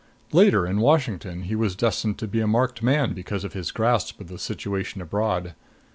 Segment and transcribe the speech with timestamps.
[0.31, 4.19] Later, in Washington, he was destined to be a marked man because of his grasp
[4.19, 5.53] of the situation abroad.